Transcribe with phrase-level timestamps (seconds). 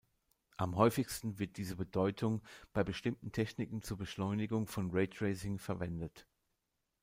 [0.57, 2.41] Am häufigsten wird diese Bedeutung
[2.73, 6.25] bei bestimmten Techniken zur Beschleunigung von Raytracing verwendet.